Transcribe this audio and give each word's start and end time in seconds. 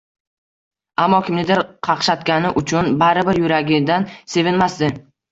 ammo 1.01 1.17
kimnidir 1.25 1.59
qaqshatgani 1.87 2.51
uchun 2.61 2.89
baribir 3.03 3.41
yuragidan 3.41 4.07
sevinmasdi. 4.37 4.91